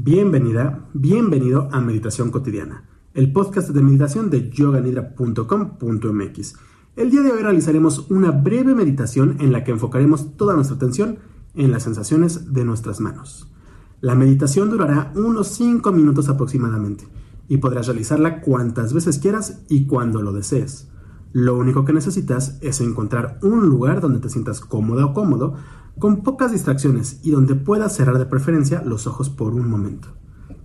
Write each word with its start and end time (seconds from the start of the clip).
Bienvenida, 0.00 0.86
bienvenido 0.94 1.68
a 1.72 1.80
Meditación 1.80 2.30
Cotidiana, 2.30 2.84
el 3.14 3.32
podcast 3.32 3.70
de 3.70 3.82
meditación 3.82 4.30
de 4.30 4.48
yoganidra.com.mx. 4.48 6.54
El 6.94 7.10
día 7.10 7.22
de 7.22 7.32
hoy 7.32 7.42
realizaremos 7.42 8.08
una 8.08 8.30
breve 8.30 8.76
meditación 8.76 9.38
en 9.40 9.50
la 9.50 9.64
que 9.64 9.72
enfocaremos 9.72 10.36
toda 10.36 10.54
nuestra 10.54 10.76
atención 10.76 11.18
en 11.56 11.72
las 11.72 11.82
sensaciones 11.82 12.52
de 12.52 12.64
nuestras 12.64 13.00
manos. 13.00 13.52
La 14.00 14.14
meditación 14.14 14.70
durará 14.70 15.10
unos 15.16 15.48
5 15.48 15.90
minutos 15.90 16.28
aproximadamente 16.28 17.08
y 17.48 17.56
podrás 17.56 17.88
realizarla 17.88 18.40
cuantas 18.40 18.94
veces 18.94 19.18
quieras 19.18 19.64
y 19.68 19.86
cuando 19.86 20.22
lo 20.22 20.32
desees. 20.32 20.92
Lo 21.32 21.56
único 21.56 21.84
que 21.84 21.92
necesitas 21.92 22.56
es 22.60 22.80
encontrar 22.80 23.40
un 23.42 23.68
lugar 23.68 24.00
donde 24.00 24.20
te 24.20 24.30
sientas 24.30 24.60
cómoda 24.60 25.06
o 25.06 25.12
cómodo 25.12 25.54
con 25.98 26.22
pocas 26.22 26.52
distracciones 26.52 27.20
y 27.22 27.30
donde 27.30 27.54
puedas 27.54 27.94
cerrar 27.94 28.18
de 28.18 28.26
preferencia 28.26 28.82
los 28.84 29.06
ojos 29.06 29.30
por 29.30 29.54
un 29.54 29.68
momento. 29.68 30.08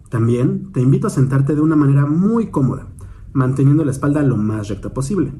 También 0.09 0.71
te 0.71 0.81
invito 0.81 1.07
a 1.07 1.09
sentarte 1.09 1.55
de 1.55 1.61
una 1.61 1.75
manera 1.75 2.05
muy 2.05 2.47
cómoda, 2.47 2.87
manteniendo 3.33 3.83
la 3.83 3.91
espalda 3.91 4.21
lo 4.21 4.37
más 4.37 4.69
recta 4.69 4.93
posible. 4.93 5.33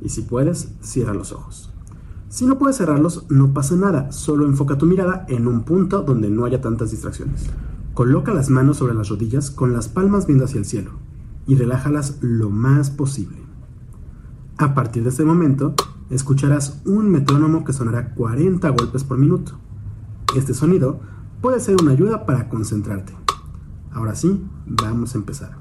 Y 0.00 0.10
si 0.10 0.22
puedes, 0.22 0.74
cierra 0.80 1.14
los 1.14 1.32
ojos. 1.32 1.72
Si 2.28 2.46
no 2.46 2.58
puedes 2.58 2.76
cerrarlos, 2.76 3.26
no 3.28 3.52
pasa 3.52 3.74
nada, 3.74 4.12
solo 4.12 4.46
enfoca 4.46 4.78
tu 4.78 4.86
mirada 4.86 5.26
en 5.28 5.48
un 5.48 5.62
punto 5.62 6.02
donde 6.02 6.30
no 6.30 6.44
haya 6.44 6.60
tantas 6.60 6.92
distracciones. 6.92 7.50
Coloca 7.92 8.32
las 8.32 8.50
manos 8.50 8.76
sobre 8.76 8.94
las 8.94 9.08
rodillas 9.08 9.50
con 9.50 9.72
las 9.72 9.88
palmas 9.88 10.26
viendo 10.26 10.44
hacia 10.44 10.58
el 10.58 10.64
cielo 10.64 10.92
y 11.48 11.56
relájalas 11.56 12.18
lo 12.20 12.50
más 12.50 12.90
posible. 12.90 13.38
A 14.58 14.74
partir 14.74 15.02
de 15.02 15.08
este 15.08 15.24
momento, 15.24 15.74
escucharás 16.10 16.82
un 16.84 17.08
metrónomo 17.08 17.64
que 17.64 17.72
sonará 17.72 18.14
40 18.14 18.68
golpes 18.70 19.04
por 19.04 19.18
minuto. 19.18 19.58
Este 20.36 20.54
sonido 20.54 21.00
puede 21.40 21.60
ser 21.60 21.76
una 21.80 21.92
ayuda 21.92 22.26
para 22.26 22.48
concentrarte. 22.48 23.14
Ahora 23.92 24.14
sí, 24.14 24.44
vamos 24.66 25.14
a 25.14 25.18
empezar. 25.18 25.58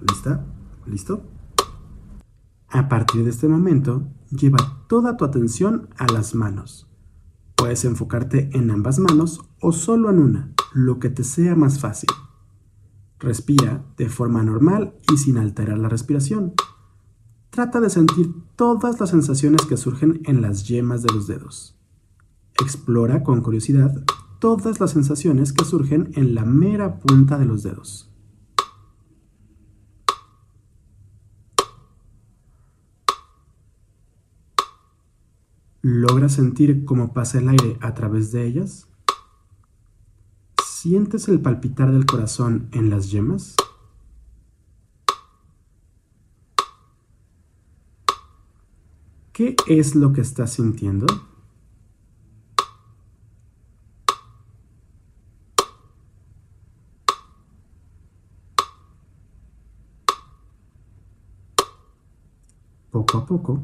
¿Lista? 0.00 0.46
¿Listo? 0.86 1.22
A 2.68 2.88
partir 2.88 3.24
de 3.24 3.30
este 3.30 3.48
momento, 3.48 4.08
lleva 4.30 4.58
toda 4.88 5.16
tu 5.16 5.24
atención 5.24 5.88
a 5.98 6.06
las 6.12 6.34
manos. 6.34 6.88
Puedes 7.56 7.84
enfocarte 7.84 8.48
en 8.52 8.70
ambas 8.70 8.98
manos 8.98 9.40
o 9.60 9.72
solo 9.72 10.08
en 10.10 10.18
una, 10.18 10.54
lo 10.72 10.98
que 10.98 11.10
te 11.10 11.24
sea 11.24 11.56
más 11.56 11.80
fácil. 11.80 12.08
Respira 13.18 13.84
de 13.96 14.08
forma 14.08 14.42
normal 14.42 14.94
y 15.12 15.18
sin 15.18 15.36
alterar 15.36 15.78
la 15.78 15.88
respiración. 15.88 16.54
Trata 17.50 17.80
de 17.80 17.90
sentir 17.90 18.32
todas 18.54 19.00
las 19.00 19.10
sensaciones 19.10 19.66
que 19.66 19.76
surgen 19.76 20.22
en 20.24 20.40
las 20.40 20.68
yemas 20.68 21.02
de 21.02 21.12
los 21.12 21.26
dedos. 21.26 21.76
Explora 22.62 23.24
con 23.24 23.42
curiosidad 23.42 24.04
todas 24.38 24.78
las 24.78 24.92
sensaciones 24.92 25.52
que 25.52 25.64
surgen 25.64 26.12
en 26.14 26.36
la 26.36 26.44
mera 26.44 27.00
punta 27.00 27.38
de 27.38 27.46
los 27.46 27.64
dedos. 27.64 28.08
¿Logras 35.82 36.34
sentir 36.34 36.84
cómo 36.84 37.12
pasa 37.12 37.38
el 37.38 37.48
aire 37.48 37.78
a 37.80 37.94
través 37.94 38.30
de 38.30 38.46
ellas? 38.46 38.86
¿Sientes 40.64 41.26
el 41.28 41.40
palpitar 41.40 41.90
del 41.90 42.06
corazón 42.06 42.68
en 42.70 42.90
las 42.90 43.10
yemas? 43.10 43.56
¿Qué 49.32 49.54
es 49.68 49.94
lo 49.94 50.12
que 50.12 50.22
estás 50.22 50.54
sintiendo? 50.54 51.06
Poco 62.90 63.18
a 63.18 63.26
poco, 63.26 63.62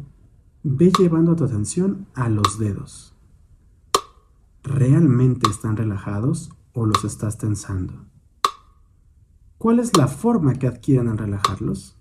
ve 0.62 0.92
llevando 0.96 1.34
tu 1.34 1.44
atención 1.44 2.06
a 2.14 2.28
los 2.28 2.60
dedos. 2.60 3.12
¿Realmente 4.62 5.50
están 5.50 5.76
relajados 5.76 6.50
o 6.74 6.86
los 6.86 7.04
estás 7.04 7.38
tensando? 7.38 8.06
¿Cuál 9.58 9.80
es 9.80 9.96
la 9.96 10.06
forma 10.06 10.54
que 10.54 10.68
adquieren 10.68 11.08
al 11.08 11.18
relajarlos? 11.18 11.96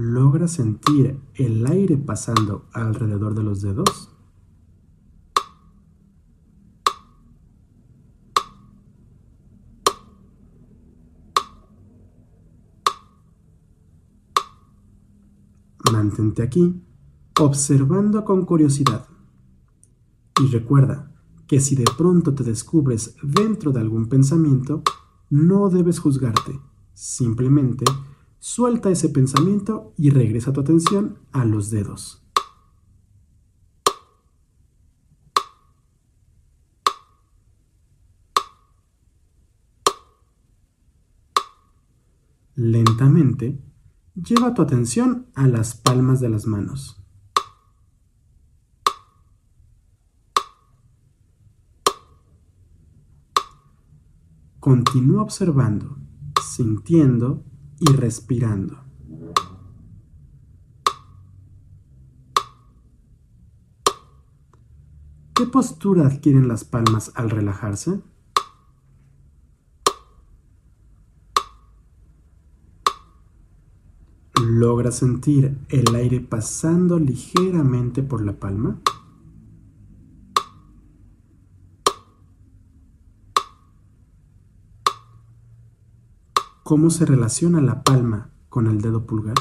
¿Logras 0.00 0.52
sentir 0.52 1.20
el 1.34 1.66
aire 1.66 1.96
pasando 1.96 2.68
alrededor 2.72 3.34
de 3.34 3.42
los 3.42 3.62
dedos? 3.62 4.14
Mantente 15.92 16.44
aquí, 16.44 16.80
observando 17.40 18.24
con 18.24 18.44
curiosidad. 18.44 19.08
Y 20.40 20.46
recuerda 20.46 21.10
que 21.48 21.58
si 21.58 21.74
de 21.74 21.86
pronto 21.96 22.36
te 22.36 22.44
descubres 22.44 23.16
dentro 23.20 23.72
de 23.72 23.80
algún 23.80 24.08
pensamiento, 24.08 24.84
no 25.28 25.68
debes 25.70 25.98
juzgarte, 25.98 26.60
simplemente 26.94 27.84
Suelta 28.40 28.90
ese 28.90 29.08
pensamiento 29.08 29.92
y 29.96 30.10
regresa 30.10 30.52
tu 30.52 30.60
atención 30.60 31.18
a 31.32 31.44
los 31.44 31.70
dedos. 31.70 32.22
Lentamente, 42.54 43.60
lleva 44.14 44.54
tu 44.54 44.62
atención 44.62 45.26
a 45.34 45.46
las 45.46 45.74
palmas 45.74 46.20
de 46.20 46.28
las 46.28 46.46
manos. 46.46 47.00
Continúa 54.60 55.22
observando, 55.22 55.98
sintiendo 56.42 57.44
y 57.80 57.92
respirando. 57.92 58.88
¿Qué 65.34 65.46
postura 65.46 66.06
adquieren 66.06 66.48
las 66.48 66.64
palmas 66.64 67.12
al 67.14 67.30
relajarse? 67.30 68.00
¿Logra 74.42 74.90
sentir 74.90 75.56
el 75.68 75.94
aire 75.94 76.20
pasando 76.20 76.98
ligeramente 76.98 78.02
por 78.02 78.24
la 78.24 78.32
palma? 78.32 78.80
¿Cómo 86.68 86.90
se 86.90 87.06
relaciona 87.06 87.62
la 87.62 87.82
palma 87.82 88.28
con 88.50 88.66
el 88.66 88.82
dedo 88.82 89.06
pulgar? 89.06 89.36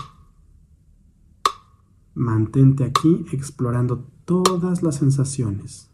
Mantente 2.15 2.85
aquí 2.85 3.25
explorando 3.33 4.07
todas 4.23 4.81
las 4.81 4.95
sensaciones. 4.95 5.89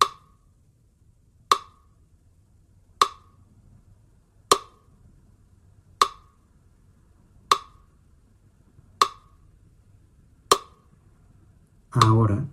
Ahora, 11.90 12.46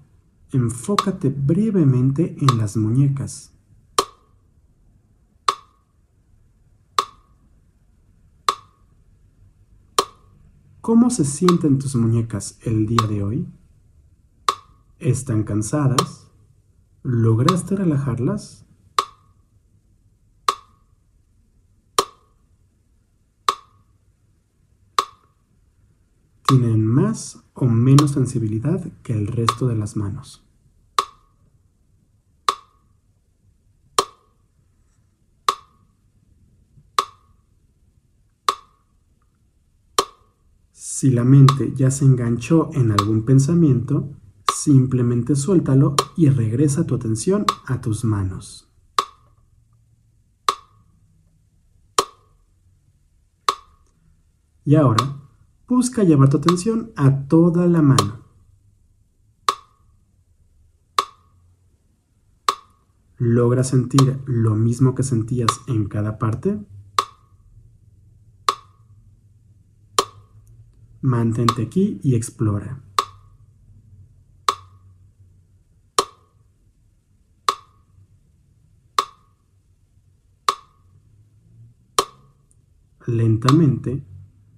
enfócate 0.52 1.28
brevemente 1.28 2.34
en 2.40 2.56
las 2.56 2.78
muñecas. 2.78 3.52
¿Cómo 10.80 11.10
se 11.10 11.26
sienten 11.26 11.78
tus 11.78 11.94
muñecas 11.94 12.58
el 12.62 12.86
día 12.86 13.06
de 13.06 13.22
hoy? 13.22 13.46
¿Están 14.98 15.44
cansadas? 15.44 16.30
¿Lograste 17.02 17.76
relajarlas? 17.76 18.64
¿Tienen 26.48 26.86
más 26.86 27.44
o 27.52 27.66
menos 27.66 28.12
sensibilidad 28.12 28.82
que 29.02 29.12
el 29.12 29.26
resto 29.26 29.68
de 29.68 29.76
las 29.76 29.96
manos? 29.96 30.50
Si 41.00 41.08
la 41.08 41.25
mente 41.25 41.73
ya 41.75 41.91
se 41.91 42.05
enganchó 42.05 42.69
en 42.75 42.91
algún 42.91 43.25
pensamiento, 43.25 44.11
simplemente 44.55 45.35
suéltalo 45.35 45.94
y 46.14 46.29
regresa 46.29 46.87
tu 46.87 46.94
atención 46.94 47.47
a 47.64 47.81
tus 47.81 48.05
manos. 48.05 48.70
Y 54.67 54.75
ahora, 54.75 55.23
busca 55.67 56.05
llevar 56.05 56.29
tu 56.29 56.37
atención 56.37 56.93
a 56.97 57.26
toda 57.29 57.67
la 57.67 57.81
mano. 57.81 58.20
¿Logras 63.17 63.70
sentir 63.70 64.20
lo 64.26 64.55
mismo 64.55 64.94
que 64.94 65.02
sentías 65.02 65.62
en 65.67 65.87
cada 65.87 66.19
parte? 66.19 66.61
Mantente 71.02 71.62
aquí 71.62 71.99
y 72.02 72.14
explora. 72.14 72.82
Lentamente, 83.06 84.05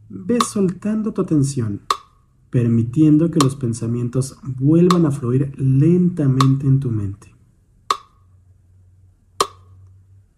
ve 0.08 0.38
soltando 0.44 1.12
tu 1.14 1.22
atención, 1.22 1.82
permitiendo 2.50 3.30
que 3.30 3.38
los 3.38 3.54
pensamientos 3.54 4.36
vuelvan 4.42 5.06
a 5.06 5.12
fluir 5.12 5.52
lentamente 5.56 6.66
en 6.66 6.80
tu 6.80 6.90
mente. 6.90 7.34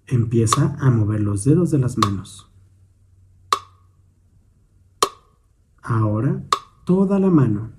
Empieza 0.07 0.77
a 0.79 0.91
mover 0.91 1.23
los 1.23 1.45
dedos 1.45 1.71
de 1.71 1.79
las 1.79 1.97
manos. 1.97 2.54
Ahora 5.87 6.43
toda 6.87 7.19
la 7.19 7.29
mano. 7.29 7.71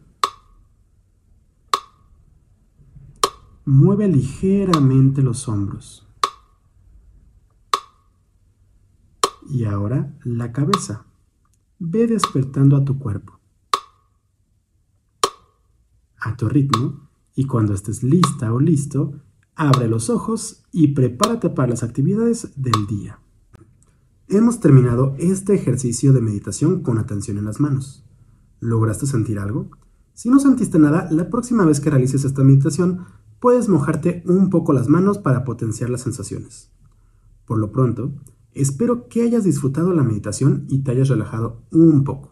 Mueve 3.65 4.07
ligeramente 4.07 5.23
los 5.23 5.49
hombros. 5.49 6.07
Y 9.49 9.65
ahora 9.65 10.15
la 10.23 10.51
cabeza. 10.51 11.07
Ve 11.79 12.05
despertando 12.05 12.77
a 12.77 12.85
tu 12.85 12.99
cuerpo. 12.99 13.39
A 16.19 16.37
tu 16.37 16.47
ritmo 16.47 17.09
y 17.33 17.47
cuando 17.47 17.73
estés 17.73 18.03
lista 18.03 18.53
o 18.53 18.59
listo, 18.59 19.19
abre 19.55 19.87
los 19.87 20.11
ojos 20.11 20.63
y 20.71 20.89
prepárate 20.89 21.49
para 21.49 21.69
las 21.69 21.81
actividades 21.81 22.53
del 22.55 22.85
día. 22.85 23.19
Hemos 24.27 24.60
terminado 24.60 25.16
este 25.19 25.54
ejercicio 25.54 26.12
de 26.12 26.19
meditación 26.19 26.81
con 26.81 26.98
atención 26.98 27.38
en 27.38 27.45
las 27.45 27.60
manos. 27.60 28.04
¿Lograste 28.60 29.06
sentir 29.06 29.38
algo? 29.38 29.69
Si 30.16 30.31
no 30.31 30.39
sentiste 30.39 30.80
nada, 30.80 31.07
la 31.12 31.30
próxima 31.30 31.63
vez 31.63 31.80
que 31.80 31.92
realices 31.92 32.25
esta 32.25 32.44
meditación, 32.44 33.06
puedes 33.39 33.69
mojarte 33.69 34.24
un 34.25 34.50
poco 34.50 34.74
las 34.74 34.89
manos 34.89 35.19
para 35.19 35.44
potenciar 35.44 35.92
las 35.92 36.01
sensaciones. 36.01 36.72
Por 37.45 37.60
lo 37.60 37.72
pronto, 37.72 38.16
espero 38.51 39.10
que 39.10 39.22
hayas 39.22 39.44
disfrutado 39.44 39.94
la 39.94 40.01
meditación 40.01 40.66
y 40.69 40.80
te 40.80 40.89
hayas 40.89 41.10
relajado 41.10 41.62
un 41.69 42.04
poco. 42.04 42.31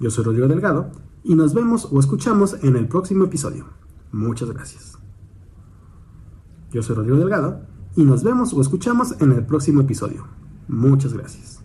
Yo 0.00 0.10
soy 0.10 0.24
Rodrigo 0.24 0.48
Delgado 0.48 0.90
y 1.22 1.36
nos 1.36 1.54
vemos 1.54 1.88
o 1.90 2.00
escuchamos 2.00 2.56
en 2.62 2.76
el 2.76 2.88
próximo 2.88 3.24
episodio. 3.24 3.66
Muchas 4.10 4.50
gracias. 4.50 4.98
Yo 6.72 6.82
soy 6.82 6.96
Rodrigo 6.96 7.16
Delgado 7.16 7.60
y 7.94 8.04
nos 8.04 8.24
vemos 8.24 8.52
o 8.52 8.60
escuchamos 8.60 9.14
en 9.20 9.32
el 9.32 9.46
próximo 9.46 9.82
episodio. 9.82 10.26
Muchas 10.66 11.14
gracias. 11.14 11.57